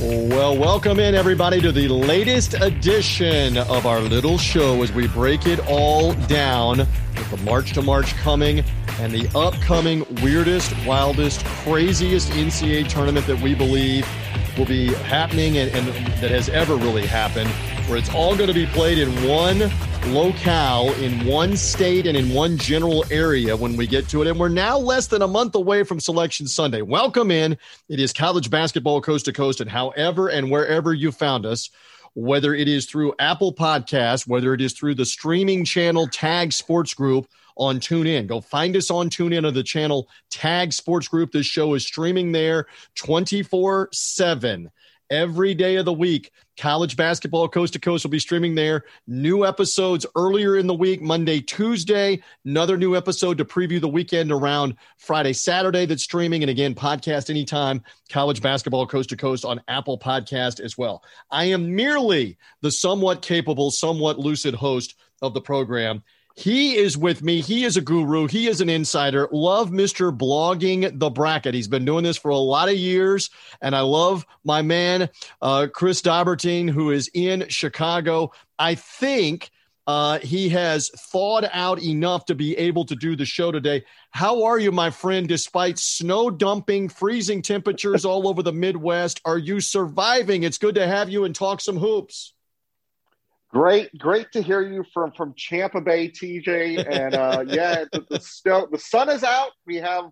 [0.00, 5.46] Well, welcome in everybody to the latest edition of our little show as we break
[5.46, 8.64] it all down with the March to March coming
[8.98, 14.06] and the upcoming weirdest, wildest, craziest NCAA tournament that we believe
[14.58, 15.86] will be happening and, and
[16.20, 17.50] that has ever really happened,
[17.88, 19.70] where it's all going to be played in one
[20.06, 24.28] locale, in one state, and in one general area when we get to it.
[24.28, 26.82] And we're now less than a month away from Selection Sunday.
[26.82, 27.58] Welcome in.
[27.88, 31.70] It is college basketball coast to coast, and however and wherever you found us
[32.14, 36.94] whether it is through Apple Podcasts, whether it is through the streaming channel Tag Sports
[36.94, 37.26] Group
[37.56, 38.26] on TuneIn.
[38.26, 41.32] Go find us on TuneIn on the channel Tag Sports Group.
[41.32, 44.70] This show is streaming there 24 7
[45.10, 46.30] every day of the week.
[46.56, 48.84] College basketball coast to coast will be streaming there.
[49.06, 52.22] New episodes earlier in the week, Monday, Tuesday.
[52.44, 56.42] Another new episode to preview the weekend around Friday, Saturday that's streaming.
[56.42, 57.82] And again, podcast anytime.
[58.08, 61.02] College basketball coast to coast on Apple Podcast as well.
[61.30, 66.02] I am merely the somewhat capable, somewhat lucid host of the program.
[66.36, 67.40] He is with me.
[67.40, 68.26] He is a guru.
[68.26, 69.28] He is an insider.
[69.30, 70.16] Love Mr.
[70.16, 71.54] Blogging the Bracket.
[71.54, 73.30] He's been doing this for a lot of years.
[73.62, 75.08] And I love my man,
[75.40, 78.32] uh, Chris Dobbertean, who is in Chicago.
[78.58, 79.50] I think
[79.86, 83.84] uh, he has thawed out enough to be able to do the show today.
[84.10, 85.28] How are you, my friend?
[85.28, 90.42] Despite snow dumping, freezing temperatures all over the Midwest, are you surviving?
[90.42, 92.32] It's good to have you and talk some hoops.
[93.54, 96.90] Great, great to hear you from from Champa Bay, TJ.
[96.90, 99.52] And uh, yeah, the, the snow, the sun is out.
[99.64, 100.06] We have,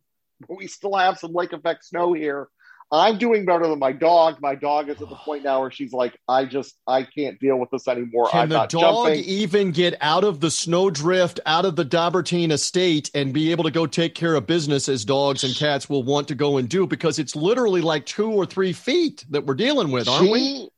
[0.49, 2.49] we still have some lake effect snow here.
[2.93, 4.37] I'm doing better than my dog.
[4.41, 7.59] My dog is at the point now where she's like, I just, I can't deal
[7.59, 8.29] with this anymore.
[8.31, 9.25] Can I'm the not dog jumping.
[9.25, 13.71] even get out of the snowdrift, out of the Dobbertean estate, and be able to
[13.71, 16.87] go take care of business as dogs and cats will want to go and do?
[16.87, 20.69] Because it's literally like two or three feet that we're dealing with, aren't she, we?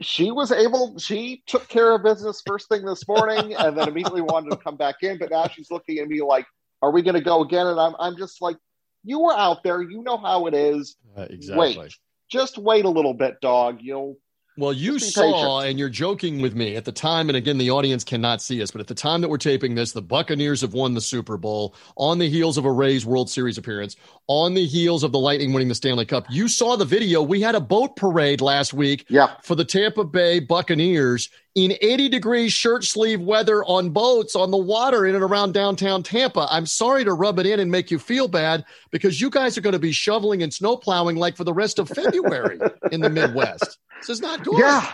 [0.00, 0.98] She was able.
[0.98, 4.76] She took care of business first thing this morning, and then immediately wanted to come
[4.76, 5.18] back in.
[5.18, 6.46] But now she's looking at me like,
[6.82, 8.56] "Are we going to go again?" And I'm, I'm just like,
[9.02, 9.82] "You were out there.
[9.82, 10.96] You know how it is.
[11.16, 11.78] Uh, exactly.
[11.78, 11.94] Wait,
[12.30, 13.78] just wait a little bit, dog.
[13.80, 14.18] You'll
[14.58, 15.70] Well, you saw, patient.
[15.70, 18.72] and you're joking with me at the time, and again, the audience cannot see us,
[18.72, 21.76] but at the time that we're taping this, the Buccaneers have won the Super Bowl
[21.96, 23.94] on the heels of a Rays World Series appearance,
[24.26, 26.26] on the heels of the Lightning winning the Stanley Cup.
[26.28, 27.22] You saw the video.
[27.22, 32.08] We had a boat parade last week yeah." for the Tampa Bay Buccaneers in 80
[32.08, 36.48] degree shirt sleeve weather on boats on the water in and around downtown Tampa.
[36.50, 39.60] I'm sorry to rub it in and make you feel bad because you guys are
[39.60, 42.58] going to be shoveling and snow plowing like for the rest of February
[42.90, 43.78] in the Midwest.
[43.98, 44.58] This is not good.
[44.58, 44.92] Yeah.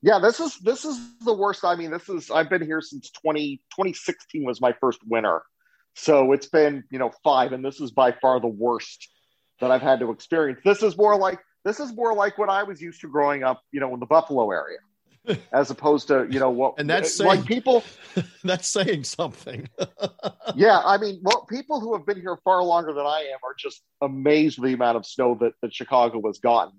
[0.00, 1.64] Yeah, this is this is the worst.
[1.64, 5.42] I mean, this is I've been here since 20, 2016 was my first winter.
[5.94, 9.08] So it's been, you know, five, and this is by far the worst
[9.60, 10.60] that I've had to experience.
[10.64, 13.62] This is more like this is more like what I was used to growing up,
[13.72, 14.78] you know, in the Buffalo area.
[15.52, 17.82] As opposed to, you know, what And that's like people
[18.44, 19.68] That's saying something.
[20.54, 23.54] yeah, I mean, well, people who have been here far longer than I am are
[23.58, 26.74] just amazed with the amount of snow that, that Chicago has gotten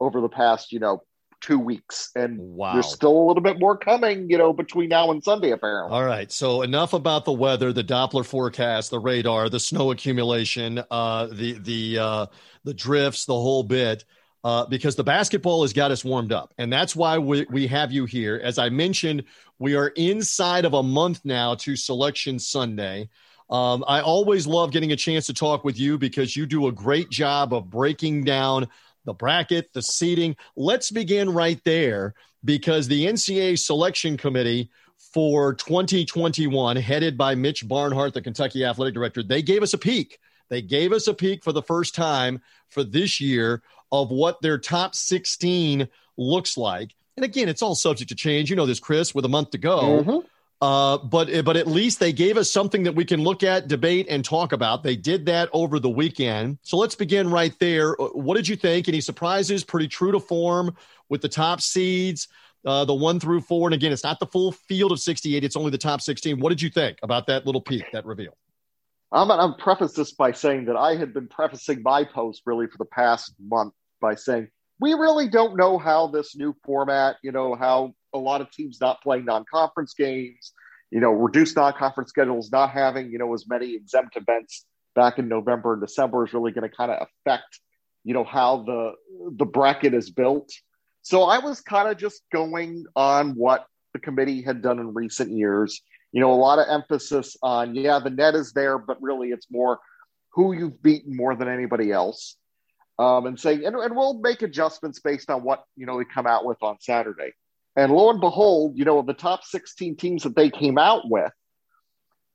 [0.00, 1.02] over the past, you know,
[1.40, 2.10] two weeks.
[2.16, 2.74] And Wow.
[2.74, 5.96] there's still a little bit more coming, you know, between now and Sunday, apparently.
[5.96, 6.30] All right.
[6.32, 11.52] So enough about the weather, the Doppler forecast, the radar, the snow accumulation, uh, the
[11.54, 12.26] the uh,
[12.64, 14.04] the drifts, the whole bit.
[14.44, 17.90] Uh, because the basketball has got us warmed up, and that's why we, we have
[17.90, 18.40] you here.
[18.42, 19.24] As I mentioned,
[19.58, 23.08] we are inside of a month now to Selection Sunday.
[23.50, 26.72] Um, I always love getting a chance to talk with you because you do a
[26.72, 28.68] great job of breaking down
[29.08, 30.36] the bracket, the seating.
[30.54, 32.14] Let's begin right there
[32.44, 39.22] because the NCAA selection committee for 2021, headed by Mitch Barnhart, the Kentucky athletic director,
[39.22, 40.18] they gave us a peek.
[40.50, 44.58] They gave us a peek for the first time for this year of what their
[44.58, 45.88] top 16
[46.18, 46.94] looks like.
[47.16, 48.50] And again, it's all subject to change.
[48.50, 50.02] You know this, Chris, with a month to go.
[50.02, 50.24] Mhm.
[50.60, 54.06] Uh, but but at least they gave us something that we can look at, debate,
[54.08, 54.82] and talk about.
[54.82, 56.58] They did that over the weekend.
[56.62, 58.00] So let's begin right there.
[58.00, 58.88] Uh, What did you think?
[58.88, 59.62] Any surprises?
[59.62, 60.74] Pretty true to form
[61.08, 62.26] with the top seeds,
[62.64, 63.68] uh, the one through four.
[63.68, 66.40] And again, it's not the full field of 68; it's only the top 16.
[66.40, 68.36] What did you think about that little peek, that reveal?
[69.12, 72.66] I'm going to preface this by saying that I had been prefacing my post really
[72.66, 74.48] for the past month by saying
[74.80, 78.80] we really don't know how this new format, you know, how a lot of teams
[78.80, 80.52] not playing non-conference games,
[80.90, 84.64] you know, reduced non-conference schedules, not having, you know, as many exempt events
[84.94, 87.60] back in November and December is really going to kind of affect,
[88.04, 88.92] you know, how the
[89.36, 90.50] the bracket is built.
[91.02, 95.30] So I was kind of just going on what the committee had done in recent
[95.30, 95.80] years.
[96.12, 99.46] You know, a lot of emphasis on, yeah, the net is there, but really it's
[99.50, 99.78] more
[100.32, 102.36] who you've beaten more than anybody else.
[102.98, 106.26] um, and saying, and, and we'll make adjustments based on what you know we come
[106.26, 107.32] out with on Saturday.
[107.78, 111.08] And lo and behold, you know, of the top 16 teams that they came out
[111.08, 111.30] with,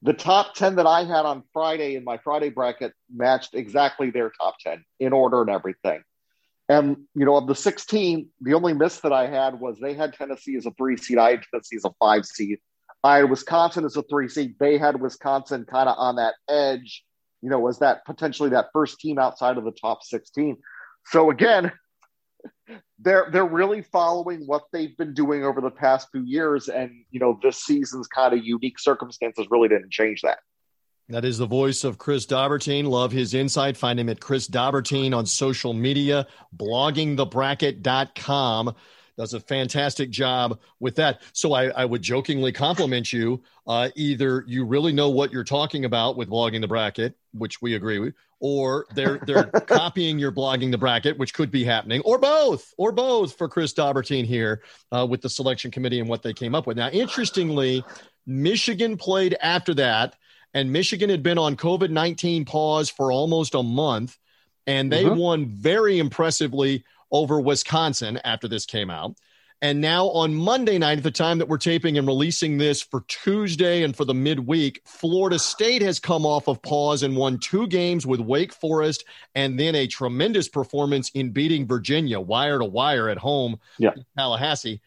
[0.01, 4.31] the top 10 that I had on Friday in my Friday bracket matched exactly their
[4.42, 6.01] top 10 in order and everything.
[6.69, 10.13] And, you know, of the 16, the only miss that I had was they had
[10.13, 11.18] Tennessee as a three seed.
[11.18, 12.60] I had Tennessee as a five seed.
[13.04, 14.56] I had Wisconsin as a three seed.
[14.62, 17.04] They had Wisconsin kind of on that edge,
[17.42, 20.56] you know, was that potentially that first team outside of the top 16.
[21.07, 21.74] So again,
[23.00, 27.19] they're they're really following what they've been doing over the past few years, and you
[27.19, 30.40] know this season's kind of unique circumstances really didn't change that.
[31.10, 32.88] That is the voice of Chris Dobbertean.
[32.88, 33.75] Love his insight.
[33.75, 38.74] Find him at Chris Dobbertean on social media, bloggingthebracket.com
[39.18, 41.21] does a fantastic job with that.
[41.33, 43.44] So I, I would jokingly compliment you.
[43.68, 47.75] Uh, either you really know what you're talking about with blogging the bracket, which we
[47.75, 52.18] agree with, or they're they're copying your blogging the bracket, which could be happening, or
[52.18, 54.62] both, or both for Chris Dobbertean here
[54.92, 56.77] uh, with the selection committee and what they came up with.
[56.77, 57.83] Now, interestingly,
[58.25, 60.15] Michigan played after that,
[60.54, 64.18] and Michigan had been on COVID nineteen pause for almost a month,
[64.68, 65.19] and they mm-hmm.
[65.19, 66.83] won very impressively
[67.13, 69.15] over Wisconsin after this came out.
[69.62, 73.06] And now on Monday night, at the time that we're taping and releasing this for
[73.07, 77.68] Tuesday and for the midweek, Florida State has come off of pause and won two
[77.68, 79.06] games with Wake Forest
[79.36, 83.92] and then a tremendous performance in beating Virginia wire to wire at home yeah.
[84.18, 84.81] Tallahassee.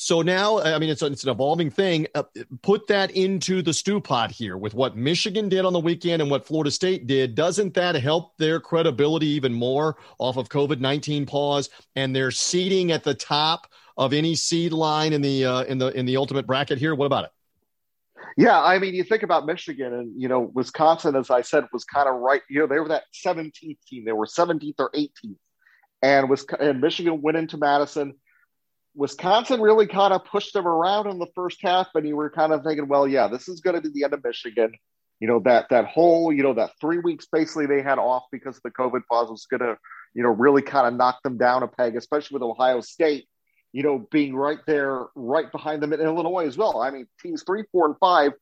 [0.00, 2.06] So now, I mean, it's, it's an evolving thing.
[2.14, 2.22] Uh,
[2.62, 6.30] put that into the stew pot here with what Michigan did on the weekend and
[6.30, 7.34] what Florida State did.
[7.34, 12.92] Doesn't that help their credibility even more off of COVID 19 pause and their seeding
[12.92, 13.66] at the top
[13.96, 16.94] of any seed line in the, uh, in the, in the ultimate bracket here?
[16.94, 17.30] What about it?
[18.36, 21.82] Yeah, I mean, you think about Michigan and, you know, Wisconsin, as I said, was
[21.82, 22.42] kind of right.
[22.48, 24.04] You know, they were that 17th team.
[24.04, 25.34] They were 17th or 18th.
[26.02, 28.14] And, was, and Michigan went into Madison
[28.94, 32.52] Wisconsin really kind of pushed them around in the first half, and you were kind
[32.52, 34.72] of thinking, well, yeah, this is going to be the end of Michigan.
[35.20, 38.56] You know that that whole, you know, that three weeks basically they had off because
[38.56, 39.76] of the COVID pause was going to,
[40.14, 43.28] you know, really kind of knock them down a peg, especially with Ohio State,
[43.72, 46.80] you know, being right there, right behind them in Illinois as well.
[46.80, 48.32] I mean, teams three, four, and five,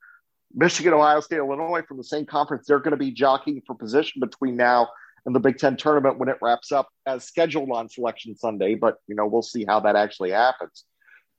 [0.54, 4.20] Michigan, Ohio State, Illinois from the same conference, they're going to be jockeying for position
[4.20, 4.88] between now
[5.26, 8.74] in the Big Ten tournament when it wraps up as scheduled on Selection Sunday.
[8.74, 10.84] But you know, we'll see how that actually happens.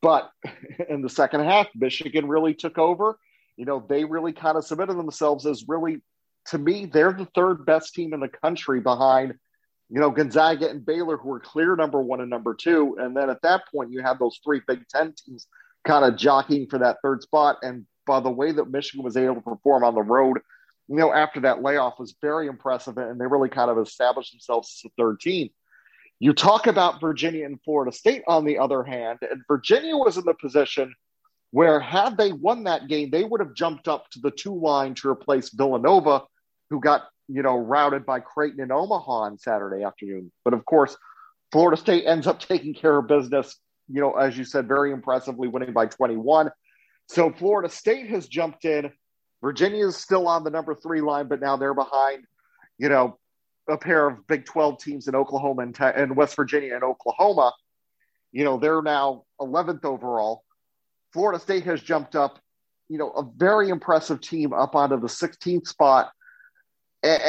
[0.01, 0.29] But
[0.89, 3.17] in the second half, Michigan really took over.
[3.55, 6.01] You know, they really kind of submitted themselves as really,
[6.47, 9.33] to me, they're the third best team in the country behind,
[9.89, 12.97] you know, Gonzaga and Baylor, who are clear number one and number two.
[12.99, 15.47] And then at that point, you have those three Big Ten teams
[15.85, 17.57] kind of jockeying for that third spot.
[17.63, 20.39] And by the way that Michigan was able to perform on the road
[20.87, 24.81] you know, after that layoff was very impressive, and they really kind of established themselves
[24.83, 25.49] as a third team.
[26.19, 30.23] You talk about Virginia and Florida State, on the other hand, and Virginia was in
[30.25, 30.93] the position
[31.51, 34.95] where, had they won that game, they would have jumped up to the two line
[34.95, 36.23] to replace Villanova,
[36.69, 40.31] who got you know routed by Creighton in Omaha on Saturday afternoon.
[40.43, 40.97] But of course,
[41.51, 43.55] Florida State ends up taking care of business.
[43.89, 46.51] You know, as you said, very impressively winning by 21.
[47.09, 48.91] So Florida State has jumped in
[49.41, 52.25] Virginia is still on the number three line, but now they're behind,
[52.77, 53.17] you know,
[53.69, 57.53] a pair of Big 12 teams in Oklahoma and, and West Virginia and Oklahoma.
[58.31, 60.43] You know, they're now 11th overall.
[61.13, 62.39] Florida State has jumped up,
[62.89, 66.11] you know, a very impressive team up onto the 16th spot.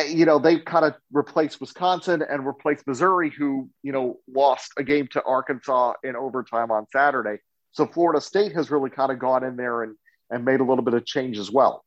[0.09, 4.85] you know, they've kind of replaced Wisconsin and replaced Missouri, who, you know, lost a
[4.85, 7.39] game to Arkansas in overtime on Saturday.
[7.73, 9.95] So Florida State has really kind of gone in there and,
[10.31, 11.85] and made a little bit of change as well.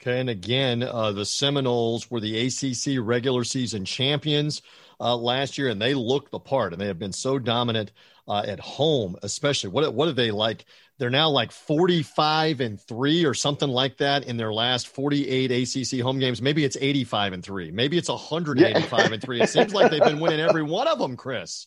[0.00, 4.60] Okay, and again, uh, the Seminoles were the ACC regular season champions
[5.00, 7.92] uh, last year, and they looked the part, and they have been so dominant
[8.28, 9.70] uh, at home, especially.
[9.70, 10.64] What what are they like?
[10.98, 15.28] They're now like forty five and three or something like that in their last forty
[15.28, 16.42] eight ACC home games.
[16.42, 17.70] Maybe it's eighty five and three.
[17.70, 19.40] Maybe it's hundred eighty five and three.
[19.40, 21.66] It seems like they've been winning every one of them, Chris.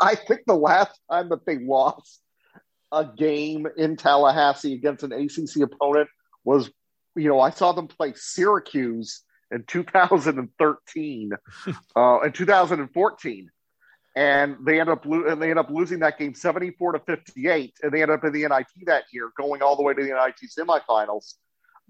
[0.00, 2.20] I think the last time that they lost
[2.90, 6.08] a game in Tallahassee against an ACC opponent
[6.44, 6.70] was
[7.18, 11.32] you know, I saw them play Syracuse in 2013,
[11.96, 13.50] uh, in 2014,
[14.16, 17.74] and they end up lo- and they end up losing that game 74 to 58,
[17.82, 20.08] and they end up in the NIT that year, going all the way to the
[20.08, 21.34] NIT semifinals.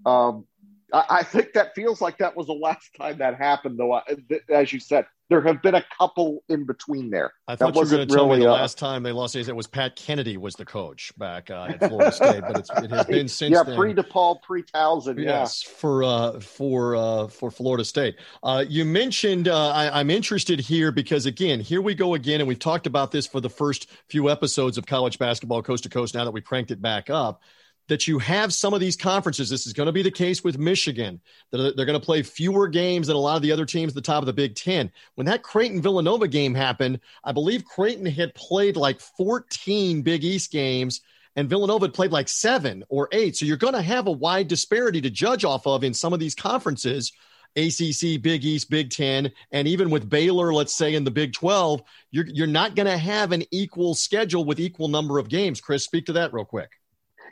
[0.05, 0.45] Um,
[0.93, 4.01] I, I, think that feels like that was the last time that happened, though.
[4.49, 7.33] As you said, there have been a couple in between there.
[7.47, 9.55] I thought that you were going to tell me the last time they lost it
[9.55, 13.27] was Pat Kennedy was the coach back uh, at Florida State, but it has been
[13.27, 13.77] since yeah, then.
[13.77, 15.23] pre DePaul, pre Towson.
[15.23, 18.15] Yes, for uh, for uh, for Florida State.
[18.41, 22.47] Uh, you mentioned uh, I, I'm interested here because again, here we go again, and
[22.47, 26.15] we've talked about this for the first few episodes of college basketball coast to coast.
[26.15, 27.43] Now that we cranked it back up
[27.89, 29.49] that you have some of these conferences.
[29.49, 31.19] This is going to be the case with Michigan.
[31.51, 33.95] That they're going to play fewer games than a lot of the other teams at
[33.95, 34.91] the top of the Big Ten.
[35.15, 40.51] When that Creighton Villanova game happened, I believe Creighton had played like 14 Big East
[40.51, 41.01] games
[41.35, 43.35] and Villanova had played like seven or eight.
[43.35, 46.19] So you're going to have a wide disparity to judge off of in some of
[46.19, 47.11] these conferences.
[47.55, 51.81] ACC, Big East, Big Ten, and even with Baylor, let's say in the Big 12,
[52.11, 55.59] you're, you're not going to have an equal schedule with equal number of games.
[55.59, 56.78] Chris, speak to that real quick.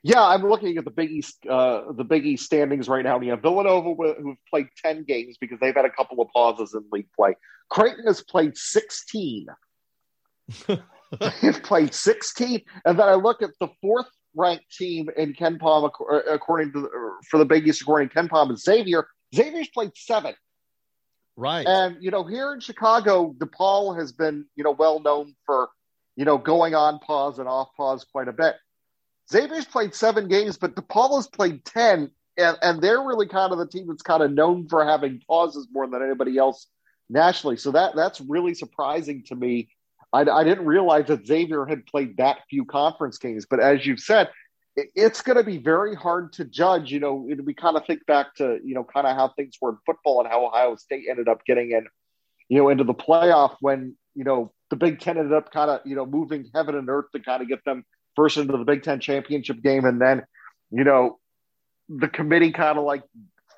[0.04, 3.20] Yeah, I'm looking at the Big East, uh, the Big East standings right now.
[3.20, 6.84] You have Villanova, who've played 10 games because they've had a couple of pauses in
[6.92, 7.36] league play.
[7.70, 9.48] Creighton has played 16.
[10.68, 10.80] They've
[11.64, 12.62] played 16.
[12.86, 15.92] And then I look at the fourth ranked team in KenPom,
[16.32, 16.90] according to
[17.30, 19.08] for the Big East, according to KenPom, is Xavier.
[19.36, 20.36] Xavier's played seven.
[21.36, 21.68] Right.
[21.68, 25.70] And, you know, here in Chicago, DePaul has been, you know, well known for,
[26.16, 28.56] you know, going on pause and off pause quite a bit.
[29.30, 33.58] Xavier's played seven games, but DePaul has played 10, and, and they're really kind of
[33.58, 36.68] the team that's kind of known for having pauses more than anybody else
[37.10, 37.58] nationally.
[37.58, 39.70] So that that's really surprising to me.
[40.14, 44.00] I, I didn't realize that Xavier had played that few conference games, but as you've
[44.00, 44.30] said,
[44.78, 46.92] it, it's going to be very hard to judge.
[46.92, 49.72] You know, we kind of think back to you know kind of how things were
[49.72, 51.86] in football and how Ohio State ended up getting in,
[52.48, 55.82] you know, into the playoff when you know the Big Ten ended up kind of
[55.84, 57.84] you know moving heaven and earth to kind of get them
[58.18, 60.24] first into the Big Ten championship game, and then,
[60.72, 61.20] you know,
[61.88, 63.04] the committee kind of like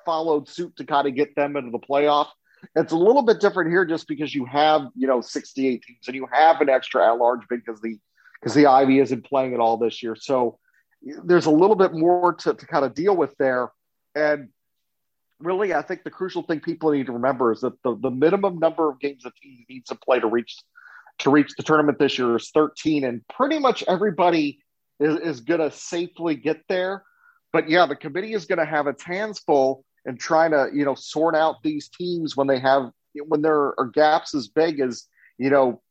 [0.04, 2.28] followed suit to kind of get them into the playoff.
[2.76, 6.14] It's a little bit different here just because you have, you know, 68 teams and
[6.14, 7.98] you have an extra at large because the
[8.40, 10.14] because the Ivy isn't playing at all this year.
[10.14, 10.58] So
[11.02, 13.70] there's a little bit more to, to kind of deal with there.
[14.14, 14.48] And
[15.38, 18.58] really, I think the crucial thing people need to remember is that the, the minimum
[18.58, 20.56] number of games a team needs to play to reach
[21.20, 24.60] to reach the tournament this year is 13, and pretty much everybody
[24.98, 27.04] is, is going to safely get there.
[27.52, 30.84] But yeah, the committee is going to have its hands full in trying to you
[30.84, 32.90] know sort out these teams when they have
[33.26, 35.04] when there are gaps as big as
[35.38, 35.82] you know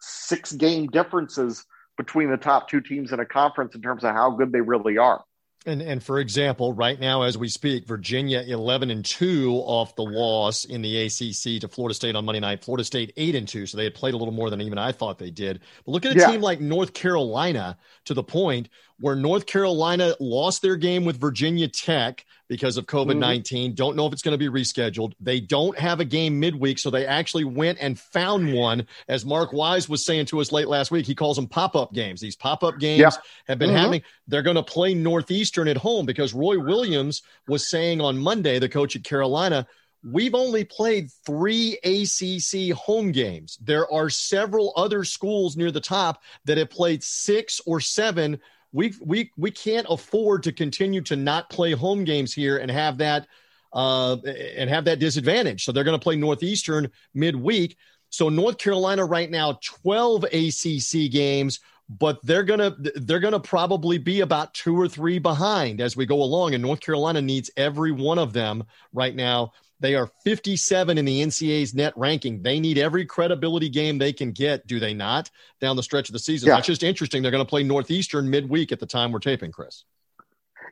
[0.00, 1.64] six game differences
[1.96, 4.96] between the top two teams in a conference in terms of how good they really
[4.98, 5.22] are.
[5.66, 10.04] And and for example, right now as we speak, Virginia eleven and two off the
[10.04, 12.64] loss in the ACC to Florida State on Monday night.
[12.64, 14.92] Florida State eight and two, so they had played a little more than even I
[14.92, 15.60] thought they did.
[15.84, 16.30] But look at a yeah.
[16.30, 18.68] team like North Carolina to the point
[19.00, 23.70] where North Carolina lost their game with Virginia Tech because of COVID 19.
[23.70, 23.74] Mm-hmm.
[23.74, 25.12] Don't know if it's going to be rescheduled.
[25.20, 28.86] They don't have a game midweek, so they actually went and found one.
[29.08, 31.92] As Mark Wise was saying to us late last week, he calls them pop up
[31.92, 32.20] games.
[32.20, 33.10] These pop up games yeah.
[33.46, 33.78] have been mm-hmm.
[33.78, 34.02] happening.
[34.26, 38.68] They're going to play Northeastern at home because Roy Williams was saying on Monday, the
[38.68, 39.66] coach at Carolina,
[40.04, 43.58] We've only played three ACC home games.
[43.60, 48.40] There are several other schools near the top that have played six or seven
[48.72, 52.98] we we we can't afford to continue to not play home games here and have
[52.98, 53.26] that
[53.72, 54.16] uh,
[54.56, 55.64] and have that disadvantage.
[55.64, 57.76] So they're going to play Northeastern midweek.
[58.10, 63.40] So North Carolina right now 12 ACC games, but they're going to they're going to
[63.40, 67.50] probably be about 2 or 3 behind as we go along and North Carolina needs
[67.56, 72.42] every one of them right now they are 57 in the NCAA's net ranking.
[72.42, 75.30] They need every credibility game they can get, do they not,
[75.60, 76.48] down the stretch of the season?
[76.48, 76.56] Yeah.
[76.56, 77.22] That's just interesting.
[77.22, 79.84] They're going to play Northeastern midweek at the time we're taping, Chris.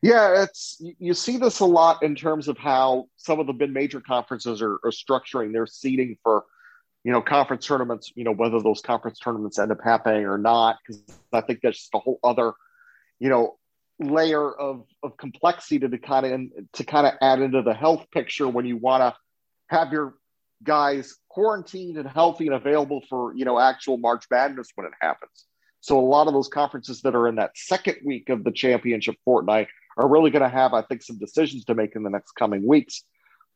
[0.03, 3.73] Yeah, it's you see this a lot in terms of how some of the mid
[3.73, 6.45] major conferences are, are structuring their seeding for
[7.03, 8.13] you know conference tournaments.
[8.15, 11.79] You know whether those conference tournaments end up happening or not, because I think that's
[11.79, 12.53] just a whole other
[13.19, 13.57] you know
[13.99, 18.49] layer of, of complexity to, kind of to kind of add into the health picture
[18.49, 19.17] when you want to
[19.69, 20.15] have your
[20.63, 25.47] guys quarantined and healthy and available for you know actual March Madness when it happens.
[25.81, 29.17] So a lot of those conferences that are in that second week of the championship
[29.25, 32.33] fortnight are really going to have, I think, some decisions to make in the next
[32.33, 33.05] coming weeks.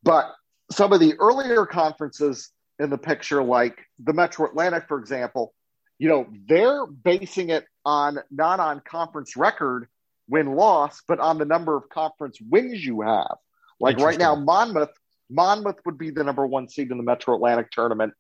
[0.03, 0.33] But
[0.71, 5.53] some of the earlier conferences in the picture, like the Metro Atlantic, for example,
[5.99, 9.89] you know, they're basing it on not on conference record,
[10.31, 13.37] win loss, but on the number of conference wins you have.
[13.81, 14.91] Like right now, Monmouth,
[15.31, 18.13] Monmouth would be the number one seed in the Metro Atlantic tournament,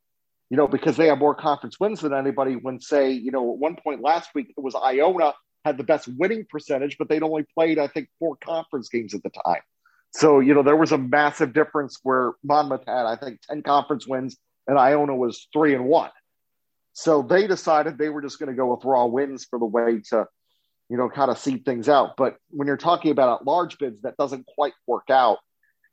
[0.49, 2.57] you know, because they have more conference wins than anybody.
[2.57, 6.09] When say, you know, at one point last week it was Iona had the best
[6.09, 9.61] winning percentage, but they'd only played, I think, four conference games at the time.
[10.12, 14.07] So, you know, there was a massive difference where Monmouth had, I think, 10 conference
[14.07, 14.37] wins
[14.67, 16.11] and Iona was three and one.
[16.93, 20.00] So they decided they were just going to go with raw wins for the way
[20.11, 20.26] to,
[20.90, 22.16] you know, kind of seed things out.
[22.16, 25.38] But when you're talking about large bids, that doesn't quite work out.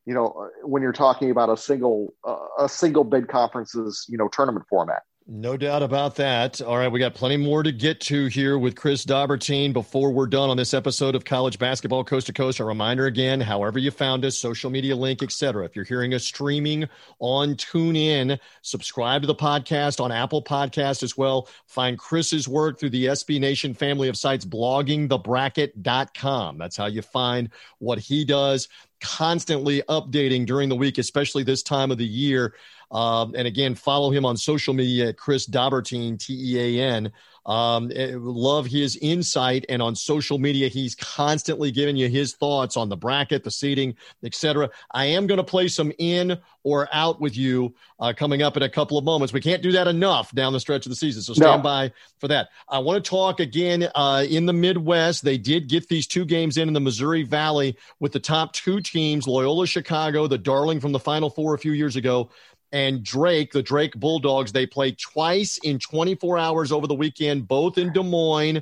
[0.05, 4.27] You know, when you're talking about a single uh, a single bid conferences, you know,
[4.27, 5.03] tournament format.
[5.29, 6.61] No doubt about that.
[6.61, 10.25] All right, we got plenty more to get to here with Chris Dobbertean before we're
[10.25, 12.61] done on this episode of College Basketball Coast to Coast.
[12.61, 15.65] A reminder again, however you found us, social media link, etc.
[15.65, 16.87] If you're hearing us streaming
[17.19, 21.49] on TuneIn, subscribe to the podcast on Apple Podcast as well.
[21.65, 26.57] Find Chris's work through the SB Nation family of sites, bloggingthebracket.com.
[26.57, 28.69] That's how you find what he does
[29.01, 32.53] constantly updating during the week, especially this time of the year.
[32.91, 37.11] Um, and again, follow him on social media at Chris Dobbertean, T E A N.
[37.47, 42.75] Um, eh, love his insight, and on social media, he's constantly giving you his thoughts
[42.75, 44.69] on the bracket, the seating, etc.
[44.91, 48.63] I am going to play some in or out with you uh, coming up in
[48.63, 49.31] a couple of moments.
[49.31, 51.63] We can't do that enough down the stretch of the season, so stand no.
[51.63, 52.49] by for that.
[52.67, 55.23] I want to talk again uh, in the Midwest.
[55.23, 58.81] They did get these two games in in the Missouri Valley with the top two
[58.81, 62.29] teams, Loyola Chicago, the darling from the Final Four a few years ago
[62.71, 67.77] and Drake, the Drake Bulldogs, they played twice in 24 hours over the weekend, both
[67.77, 68.61] in Des Moines.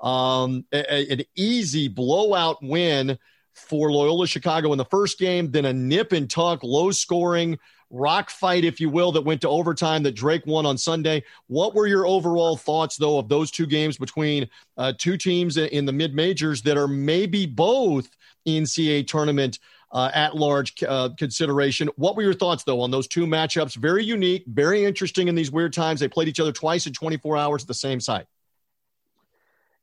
[0.00, 3.18] Um, a, an easy blowout win
[3.54, 7.58] for Loyola Chicago in the first game, then a nip and tuck, low scoring
[7.90, 11.22] rock fight, if you will, that went to overtime that Drake won on Sunday.
[11.46, 15.86] What were your overall thoughts, though, of those two games between uh, two teams in
[15.86, 18.08] the mid majors that are maybe both
[18.46, 19.58] NCAA tournament
[19.92, 21.88] uh, at large uh, consideration.
[21.96, 23.76] What were your thoughts, though, on those two matchups?
[23.76, 26.00] Very unique, very interesting in these weird times.
[26.00, 28.26] They played each other twice in 24 hours at the same site.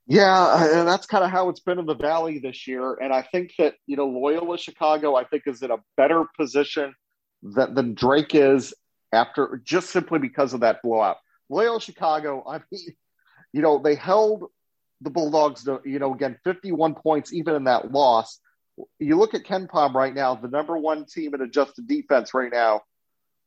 [0.05, 2.95] Yeah, and that's kind of how it's been in the Valley this year.
[2.95, 6.93] And I think that, you know, Loyola Chicago, I think, is in a better position
[7.41, 8.73] than, than Drake is
[9.13, 11.17] after just simply because of that blowout.
[11.49, 12.95] Loyola Chicago, I mean,
[13.53, 14.45] you know, they held
[14.99, 18.39] the Bulldogs to, you know, again, 51 points even in that loss
[18.99, 22.81] you look at KenPom right now, the number one team in adjusted defense right now,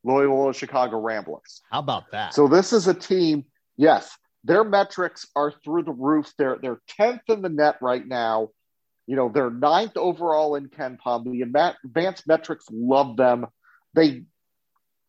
[0.03, 1.61] Loyola Chicago Ramblers.
[1.71, 2.33] How about that?
[2.33, 6.31] So this is a team, yes, their metrics are through the roof.
[6.37, 8.49] They're they're 10th in the net right now.
[9.05, 11.25] You know, they're ninth overall in KenPom.
[11.25, 11.41] The
[11.83, 13.47] advanced metrics love them.
[13.93, 14.23] They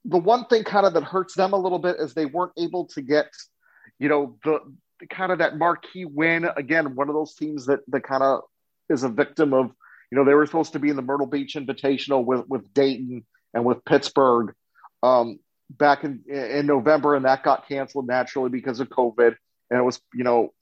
[0.05, 2.87] the one thing kind of that hurts them a little bit is they weren't able
[2.87, 3.27] to get,
[3.99, 4.61] you know, the
[5.11, 6.49] kind of that marquee win.
[6.57, 8.43] Again, one of those teams that that kind of
[8.89, 9.71] is a victim of
[10.11, 13.25] you know, they were supposed to be in the Myrtle Beach Invitational with with Dayton
[13.55, 14.55] and with Pittsburgh
[15.03, 15.39] um,
[15.71, 19.37] back in in November, and that got canceled naturally because of COVID.
[19.71, 20.55] And it was, you know,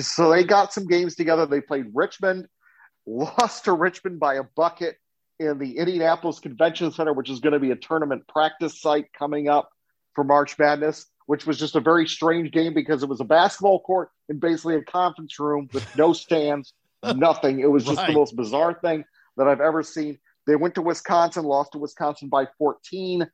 [0.00, 1.44] so they got some games together.
[1.46, 2.48] They played Richmond,
[3.06, 4.96] lost to Richmond by a bucket
[5.38, 9.48] in the Indianapolis Convention Center, which is going to be a tournament practice site coming
[9.48, 9.70] up
[10.14, 13.80] for March Madness, which was just a very strange game because it was a basketball
[13.80, 16.72] court in basically a conference room with no stands,
[17.16, 17.60] nothing.
[17.60, 18.08] It was just right.
[18.08, 19.04] the most bizarre thing
[19.36, 20.18] that I've ever seen.
[20.46, 23.28] They went to Wisconsin, lost to Wisconsin by 14.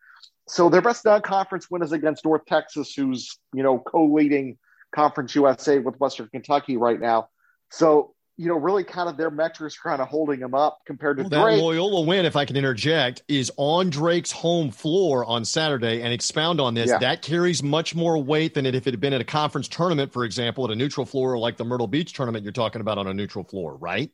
[0.48, 4.58] So their best non-conference win is against North Texas, who's you know co-leading
[4.94, 7.28] Conference USA with Western Kentucky right now.
[7.70, 11.24] So you know, really kind of their metrics kind of holding them up compared to
[11.24, 11.56] well, Drake.
[11.58, 16.12] That Loyola win, if I can interject, is on Drake's home floor on Saturday and
[16.12, 16.88] expound on this.
[16.88, 16.98] Yeah.
[16.98, 20.12] That carries much more weight than it if it had been at a conference tournament,
[20.12, 23.06] for example, at a neutral floor like the Myrtle Beach tournament you're talking about on
[23.06, 24.10] a neutral floor, right?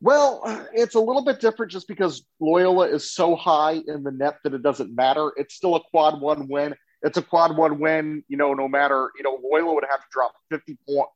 [0.00, 4.36] Well, it's a little bit different just because Loyola is so high in the net
[4.44, 5.32] that it doesn't matter.
[5.36, 6.74] It's still a quad one win.
[7.02, 10.06] It's a quad one win, you know, no matter, you know, Loyola would have to
[10.12, 11.08] drop 50 point,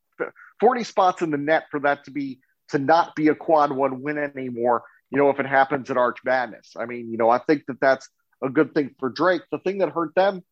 [0.62, 4.00] 40 spots in the net for that to be to not be a quad one
[4.00, 4.84] win anymore.
[5.10, 7.80] You know, if it happens at Arch Madness, I mean, you know, I think that
[7.80, 8.08] that's
[8.42, 9.42] a good thing for Drake.
[9.50, 10.42] The thing that hurt them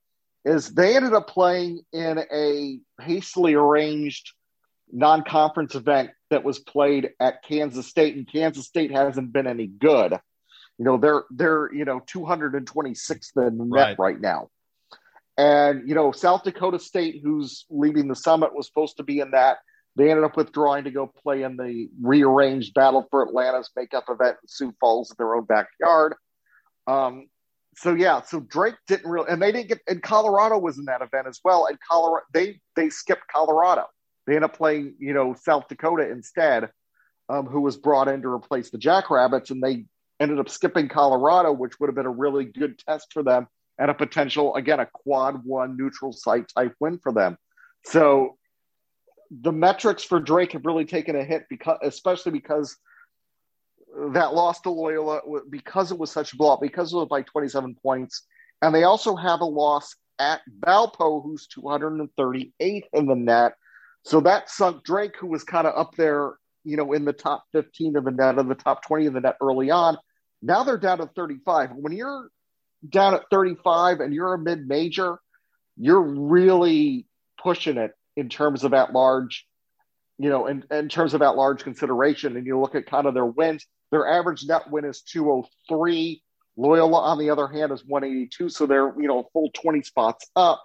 [0.44, 4.32] is they ended up playing in a hastily arranged
[4.92, 10.18] non-conference event that was played at Kansas State, and Kansas State hasn't been any good.
[10.76, 13.98] You know, they're they're you know 226th in the net right.
[13.98, 14.48] right now.
[15.40, 19.30] And, you know, South Dakota State, who's leading the summit, was supposed to be in
[19.30, 19.58] that.
[19.96, 24.36] They ended up withdrawing to go play in the rearranged Battle 4 Atlantis makeup event
[24.42, 26.14] in Sioux Falls in their own backyard.
[26.86, 27.26] Um,
[27.76, 31.02] so yeah, so Drake didn't really, and they didn't get, and Colorado was in that
[31.02, 31.66] event as well.
[31.66, 33.86] And Colorado, they they skipped Colorado.
[34.26, 36.70] They ended up playing, you know, South Dakota instead,
[37.28, 39.86] um, who was brought in to replace the Jackrabbits, and they
[40.20, 43.46] ended up skipping Colorado, which would have been a really good test for them
[43.78, 47.38] and a potential, again, a quad one neutral site type win for them.
[47.86, 48.36] So
[49.30, 52.76] the metrics for Drake have really taken a hit because, especially because
[54.12, 57.76] that loss to Loyola because it was such a blowout, because it was by 27
[57.82, 58.26] points.
[58.62, 63.54] And they also have a loss at Valpo, who's 238th in the net.
[64.04, 67.44] So that sunk Drake, who was kind of up there, you know, in the top
[67.52, 69.96] 15 of the net, in the top 20 of the net early on.
[70.42, 71.70] Now they're down to 35.
[71.74, 72.28] When you're
[72.88, 75.18] down at 35 and you're a mid major,
[75.76, 77.06] you're really
[77.42, 79.46] pushing it in terms of at large,
[80.18, 82.36] you know, in, in terms of at large consideration.
[82.36, 86.22] And you look at kind of their wins, their average net win is 203.
[86.56, 88.48] Loyola, on the other hand, is 182.
[88.48, 90.62] So they're, you know, full 20 spots up.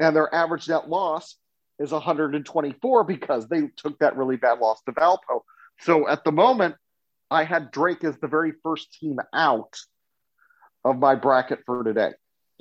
[0.00, 1.36] And their average net loss
[1.78, 5.42] is 124 because they took that really bad loss to Valpo.
[5.80, 6.76] So at the moment,
[7.30, 9.74] I had Drake as the very first team out
[10.84, 12.12] of my bracket for today.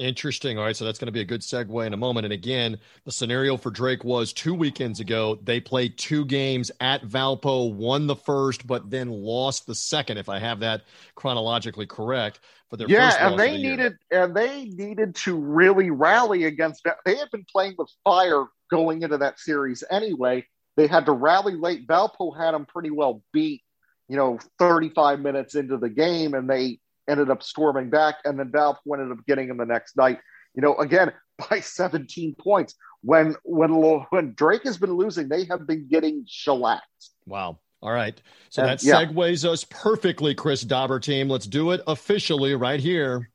[0.01, 0.57] Interesting.
[0.57, 0.75] All right.
[0.75, 2.25] So that's going to be a good segue in a moment.
[2.25, 5.37] And again, the scenario for Drake was two weekends ago.
[5.43, 10.27] They played two games at Valpo, won the first, but then lost the second, if
[10.27, 12.39] I have that chronologically correct.
[12.71, 14.23] For their yeah, and they the needed year.
[14.23, 16.83] and they needed to really rally against.
[17.05, 20.47] They had been playing with fire going into that series anyway.
[20.77, 21.85] They had to rally late.
[21.85, 23.61] Valpo had them pretty well beat,
[24.07, 26.79] you know, 35 minutes into the game, and they
[27.12, 30.19] ended up storming back, and then Valpo ended up getting him the next night.
[30.56, 31.12] You know, again
[31.50, 32.76] by 17 points.
[33.04, 33.71] When when
[34.10, 37.10] when Drake has been losing, they have been getting shellacked.
[37.26, 37.60] Wow.
[37.82, 38.19] All right.
[38.50, 39.50] So and, that segues yeah.
[39.50, 41.30] us perfectly, Chris Dobbertean.
[41.30, 43.32] Let's do it officially right here.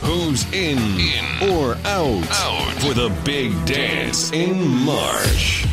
[0.00, 5.65] Who's in, in or out, out for the big dance in March?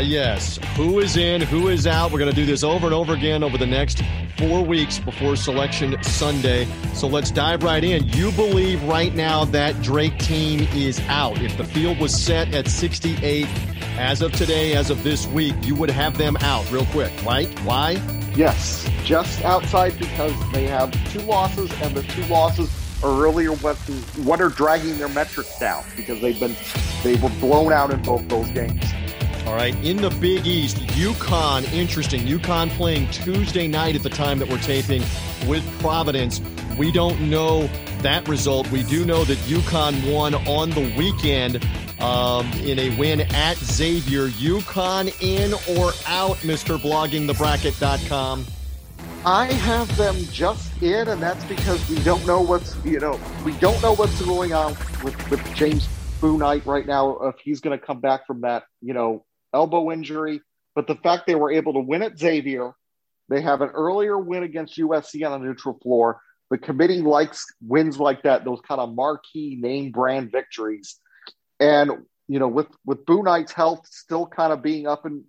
[0.00, 0.58] Uh, yes.
[0.76, 1.42] Who is in?
[1.42, 2.10] Who is out?
[2.10, 4.02] We're going to do this over and over again over the next
[4.38, 6.66] four weeks before Selection Sunday.
[6.94, 8.08] So let's dive right in.
[8.08, 11.42] You believe right now that Drake team is out.
[11.42, 13.46] If the field was set at 68
[13.98, 17.46] as of today, as of this week, you would have them out real quick, right?
[17.60, 18.02] Why?
[18.34, 22.70] Yes, just outside because they have two losses, and the two losses
[23.04, 23.76] are earlier what,
[24.24, 26.56] what are dragging their metrics down because they've been
[27.02, 28.82] they were blown out in both those games.
[29.50, 32.20] All right, in the Big East, UConn, interesting.
[32.20, 35.02] UConn playing Tuesday night at the time that we're taping
[35.48, 36.40] with Providence.
[36.78, 37.68] We don't know
[38.02, 38.70] that result.
[38.70, 41.66] We do know that UConn won on the weekend
[42.00, 44.28] um, in a win at Xavier.
[44.28, 46.78] UConn in or out, Mr.
[46.78, 48.46] BloggingTheBracket.com?
[49.26, 53.50] I have them just in, and that's because we don't know what's you know we
[53.54, 55.88] don't know what's going on with, with James
[56.20, 57.18] Bouknight right now.
[57.22, 60.40] If he's going to come back from that, you know, elbow injury,
[60.74, 62.72] but the fact they were able to win at Xavier,
[63.28, 66.20] they have an earlier win against USC on a neutral floor.
[66.50, 70.98] The committee likes wins like that, those kind of marquee name brand victories.
[71.60, 71.90] And
[72.26, 75.24] you know, with with Bouknight's health still kind of being up in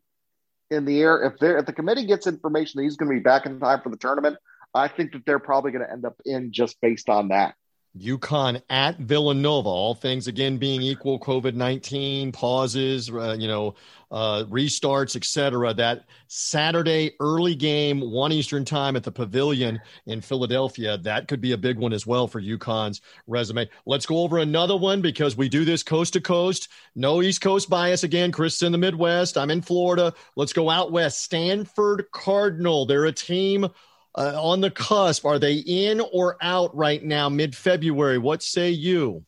[0.70, 3.24] in the air, if they if the committee gets information that he's going to be
[3.24, 4.38] back in time for the tournament,
[4.74, 7.56] I think that they're probably going to end up in just based on that.
[7.97, 9.69] UConn at Villanova.
[9.69, 13.75] All things again being equal, COVID nineteen pauses, uh, you know,
[14.12, 15.73] uh, restarts, etc.
[15.73, 20.97] That Saturday early game, one Eastern time at the Pavilion in Philadelphia.
[20.97, 23.69] That could be a big one as well for UConn's resume.
[23.86, 26.69] Let's go over another one because we do this coast to coast.
[26.95, 28.32] No East Coast bias again.
[28.32, 29.38] Chris in the Midwest.
[29.38, 30.13] I'm in Florida.
[30.36, 31.23] Let's go out west.
[31.23, 32.86] Stanford Cardinal.
[32.86, 33.67] They're a team
[34.15, 35.26] uh, on the cusp.
[35.26, 38.17] Are they in or out right now, mid February?
[38.17, 39.26] What say you?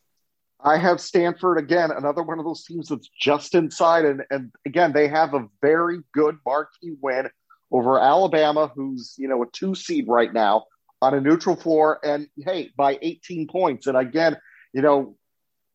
[0.60, 4.06] I have Stanford again, another one of those teams that's just inside.
[4.06, 7.28] And, and again, they have a very good marquee win
[7.70, 10.64] over Alabama, who's, you know, a two seed right now
[11.02, 12.00] on a neutral floor.
[12.02, 13.86] And hey, by 18 points.
[13.86, 14.38] And again,
[14.72, 15.16] you know,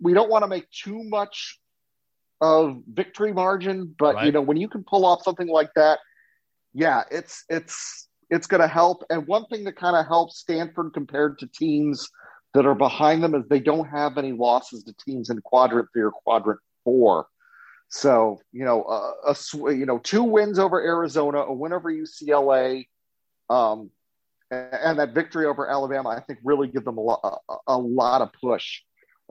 [0.02, 1.60] we don't want to make too much
[2.42, 4.26] of victory margin, but right.
[4.26, 6.00] you know, when you can pull off something like that,
[6.74, 9.04] yeah, it's it's it's going to help.
[9.10, 12.10] And one thing that kind of helps Stanford compared to teams
[12.54, 16.04] that are behind them is they don't have any losses to teams in quadrant three
[16.04, 17.28] or quadrant four.
[17.90, 22.88] So you know, a, a you know two wins over Arizona, a win over UCLA,
[23.50, 23.90] um,
[24.52, 27.78] and, and that victory over Alabama, I think really give them a lot a, a
[27.78, 28.82] lot of push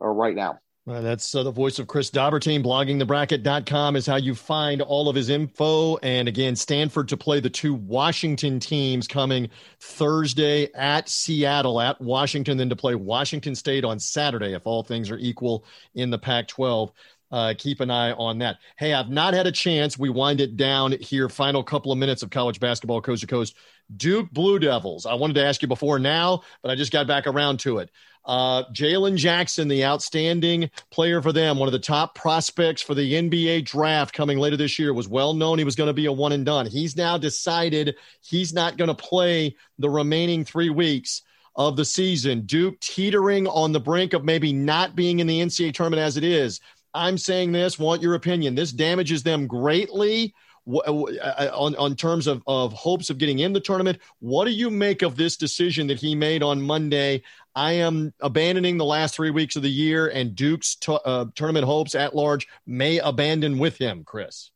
[0.03, 0.59] uh, right now.
[0.89, 2.65] Uh, that's uh, the voice of Chris Dobbertean.
[2.65, 5.97] BloggingTheBracket.com is how you find all of his info.
[5.99, 12.57] And again, Stanford to play the two Washington teams coming Thursday at Seattle, at Washington,
[12.57, 16.49] then to play Washington State on Saturday, if all things are equal in the Pac
[16.49, 16.91] 12.
[17.31, 18.57] uh, keep an eye on that.
[18.79, 19.99] Hey, I've not had a chance.
[19.99, 21.29] We wind it down here.
[21.29, 23.55] Final couple of minutes of college basketball, coast to coast.
[23.97, 25.07] Duke Blue Devils.
[25.07, 27.91] I wanted to ask you before now, but I just got back around to it.
[28.29, 33.15] Uh, Jalen Johnson, the outstanding player for them, one of the top prospects for the
[33.15, 36.13] NBA draft coming later this year, was well known he was going to be a
[36.13, 36.67] one and done.
[36.67, 41.23] He's now decided he's not going to play the remaining three weeks
[41.57, 42.43] of the season.
[42.43, 46.25] Duke teetering on the brink of maybe not being in the NCAA tournament as it
[46.25, 46.61] is.
[46.93, 48.55] I'm saying this, want your opinion.
[48.55, 50.35] This damages them greatly
[50.69, 53.99] on, on terms of, of hopes of getting in the tournament.
[54.21, 57.23] What do you make of this decision that he made on Monday?
[57.55, 61.65] I am abandoning the last three weeks of the year, and Duke's t- uh, tournament
[61.65, 64.51] hopes at large may abandon with him, Chris.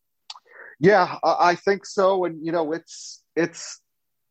[0.78, 2.24] Yeah, I think so.
[2.24, 3.78] And, you know, it's, it's,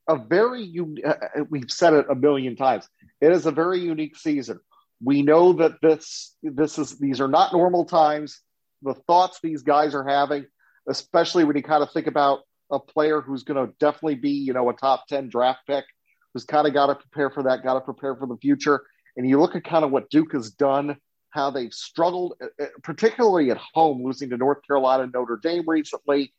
[0.08, 1.14] a very unique, uh,
[1.50, 2.90] we've said it a million times.
[3.22, 4.60] It is a very unique season
[5.04, 8.40] we know that this this is these are not normal times.
[8.84, 10.46] The thoughts these guys are having,
[10.88, 12.42] especially when you kind of think about
[12.72, 15.86] a player who's going to definitely be, you know, a top 10 draft pick,
[16.34, 18.82] who's kind of got to prepare for that, got to prepare for the future.
[19.18, 20.98] And you look at kind of what Duke has done,
[21.32, 26.34] how they've struggled, uh, uh, particularly at home, losing to North Carolina Notre Dame recently.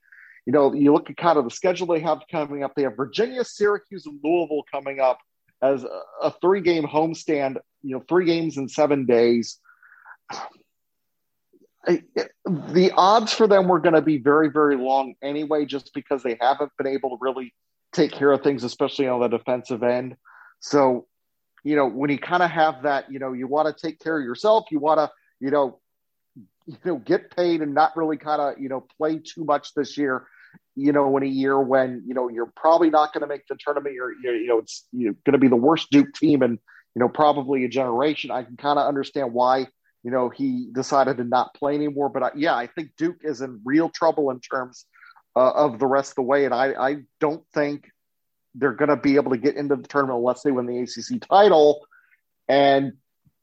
[0.47, 2.75] You know, you look at kind of the schedule they have coming up.
[2.75, 5.19] They have Virginia, Syracuse, and Louisville coming up
[5.63, 5.85] as
[6.21, 9.61] a three game homestand, you know, three games in seven days.
[11.87, 16.39] The odds for them were going to be very, very long anyway, just because they
[16.41, 17.53] haven't been able to really
[17.93, 20.17] take care of things, especially on the defensive end.
[20.61, 21.07] So,
[21.65, 24.19] you know, when you kind of have that, you know, you want to take care
[24.19, 25.81] of yourself, you want to, you know,
[26.67, 29.99] you know, get paid and not really kind of, you know, play too much this
[29.99, 30.27] year
[30.75, 33.57] you know, in a year when, you know, you're probably not going to make the
[33.59, 36.43] tournament, you're, you're you know, it's you know, going to be the worst Duke team
[36.43, 36.59] and
[36.95, 38.31] you know, probably a generation.
[38.31, 39.67] I can kind of understand why,
[40.03, 42.09] you know, he decided to not play anymore.
[42.09, 44.87] But I, yeah, I think Duke is in real trouble in terms
[45.37, 46.45] uh, of the rest of the way.
[46.45, 47.91] And I, I don't think
[48.55, 51.21] they're going to be able to get into the tournament unless they win the ACC
[51.29, 51.87] title.
[52.49, 52.95] And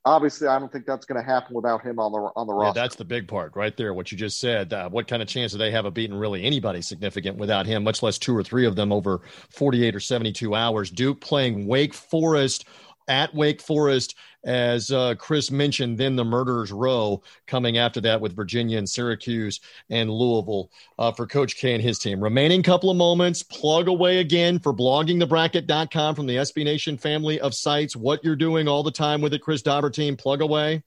[0.06, 2.78] obviously, I don't think that's going to happen without him on the on the roster.
[2.78, 3.94] Yeah, that's the big part right there.
[3.94, 4.74] What you just said.
[4.74, 7.84] Uh, what kind of chance do they have of beating really anybody significant without him?
[7.84, 10.92] Much less two or three of them over forty eight or seventy two hours.
[10.92, 12.66] Duke playing Wake Forest
[13.08, 18.36] at Wake Forest, as uh, Chris mentioned, then the Murderers Row coming after that with
[18.36, 22.24] Virginia and Syracuse and Louisville uh, for Coach K and his team.
[22.24, 27.54] Remaining couple of moments, plug away again for bloggingthebracket.com from the SB Nation family of
[27.54, 27.96] sites.
[27.96, 30.84] What you're doing all the time with it, Chris Dobbertean, plug away.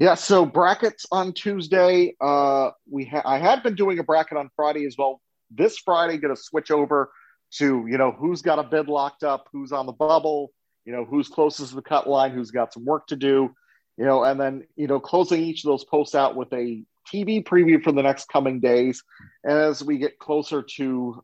[0.00, 2.16] Yeah, so brackets on Tuesday.
[2.20, 5.20] Uh, we ha- I had been doing a bracket on Friday as well.
[5.50, 7.10] This Friday, going to switch over
[7.52, 10.52] to you know who's got a bid locked up, who's on the bubble,
[10.84, 13.54] you know, who's closest to the cut line, who's got some work to do,
[13.96, 17.44] you know, and then, you know, closing each of those posts out with a TV
[17.44, 19.02] preview for the next coming days.
[19.44, 21.22] And as we get closer to,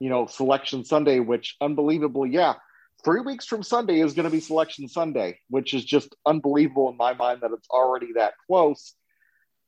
[0.00, 2.54] you know, Selection Sunday, which unbelievably, yeah,
[3.04, 6.96] three weeks from Sunday is going to be Selection Sunday, which is just unbelievable in
[6.96, 8.94] my mind that it's already that close.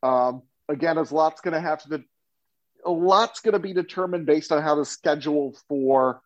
[0.02, 2.04] Um, again, as lots going to have to,
[2.84, 6.20] a lot's going to be determined based on how the schedule for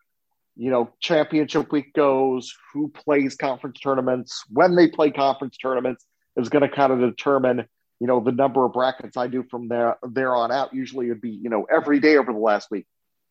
[0.59, 6.05] you know, championship week goes, who plays conference tournaments, when they play conference tournaments
[6.37, 7.65] is going to kind of determine,
[8.01, 10.75] you know, the number of brackets I do from there there on out.
[10.75, 12.87] Usually it'd be, you know, every day over the last week.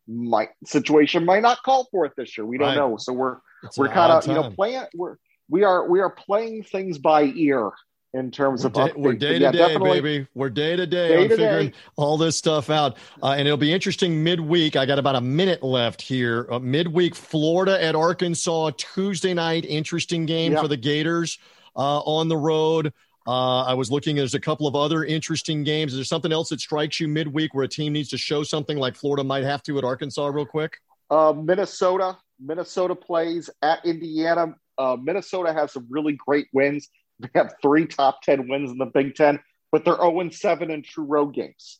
[0.08, 2.46] My situation might not call for it this year.
[2.46, 2.78] We don't right.
[2.78, 2.96] know.
[2.96, 5.18] So we're it's we're kind of you know playing we're
[5.50, 7.72] we are we are playing things by ear
[8.14, 10.28] in terms we're of day, we're day to day, baby.
[10.34, 11.76] We're day to day on figuring day.
[11.96, 14.76] all this stuff out, uh, and it'll be interesting midweek.
[14.76, 16.48] I got about a minute left here.
[16.50, 19.66] Uh, midweek, Florida at Arkansas Tuesday night.
[19.66, 21.38] Interesting game for the Gators
[21.76, 22.94] uh, on the road.
[23.28, 24.16] Uh, I was looking.
[24.16, 25.92] There's a couple of other interesting games.
[25.92, 28.78] Is there something else that strikes you midweek where a team needs to show something
[28.78, 30.78] like Florida might have to at Arkansas, real quick?
[31.10, 32.18] Uh, Minnesota.
[32.40, 34.56] Minnesota plays at Indiana.
[34.78, 36.90] Uh, Minnesota has some really great wins.
[37.20, 39.40] They have three top 10 wins in the Big Ten,
[39.72, 41.80] but they're 0 7 in true road games.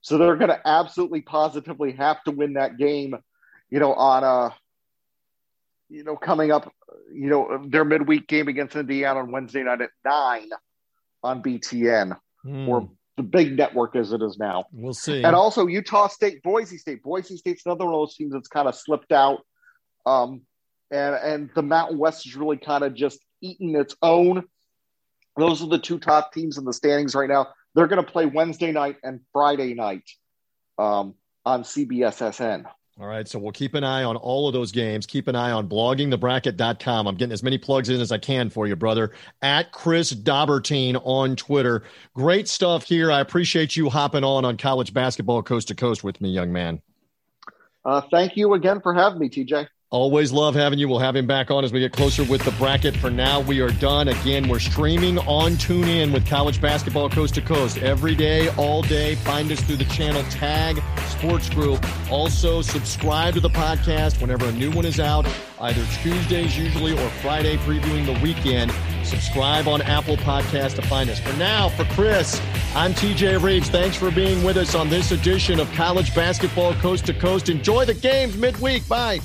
[0.00, 3.14] So they're going to absolutely positively have to win that game,
[3.70, 4.50] you know, on a, uh,
[5.88, 6.72] you know, coming up,
[7.12, 10.48] you know, their midweek game against Indiana on Wednesday night at nine
[11.22, 12.66] on BTN mm.
[12.66, 14.64] or the big network as it is now.
[14.72, 15.22] We'll see.
[15.22, 17.02] And also Utah State, Boise State.
[17.02, 19.40] Boise State's another one of those teams that's kind of slipped out.
[20.06, 20.42] Um,
[20.90, 24.44] and and the Mountain West is really kind of just eaten its own.
[25.36, 27.48] Those are the two top teams in the standings right now.
[27.74, 30.08] They're going to play Wednesday night and Friday night
[30.78, 31.14] um,
[31.44, 32.66] on CBSSN.
[33.00, 35.06] All right, so we'll keep an eye on all of those games.
[35.06, 37.06] Keep an eye on bloggingthebracket.com.
[37.06, 39.12] I'm getting as many plugs in as I can for you, brother.
[39.40, 41.84] At Chris Dobbertean on Twitter.
[42.14, 43.10] Great stuff here.
[43.10, 46.82] I appreciate you hopping on on college basketball coast to coast with me, young man.
[47.82, 49.66] Uh, thank you again for having me, TJ.
[49.92, 50.88] Always love having you.
[50.88, 52.96] We'll have him back on as we get closer with the bracket.
[52.96, 54.08] For now, we are done.
[54.08, 59.16] Again, we're streaming on TuneIn with college basketball coast to coast every day, all day.
[59.16, 61.84] Find us through the channel Tag Sports Group.
[62.10, 65.26] Also, subscribe to the podcast whenever a new one is out,
[65.60, 68.72] either Tuesdays usually or Friday previewing the weekend.
[69.04, 71.20] Subscribe on Apple Podcast to find us.
[71.20, 72.40] For now, for Chris,
[72.74, 73.68] I'm TJ Reeves.
[73.68, 77.50] Thanks for being with us on this edition of college basketball coast to coast.
[77.50, 78.88] Enjoy the games midweek.
[78.88, 79.20] Bye.